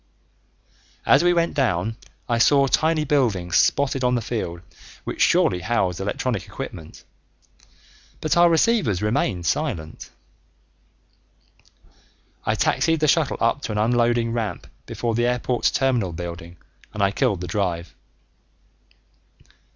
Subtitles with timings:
[1.05, 1.95] As we went down
[2.27, 4.61] I saw tiny buildings spotted on the field
[5.03, 7.03] which surely housed electronic equipment,
[8.19, 10.09] but our receivers remained silent.
[12.47, 16.57] I taxied the shuttle up to an unloading ramp before the airport's terminal building
[16.95, 17.93] and I killed the drive.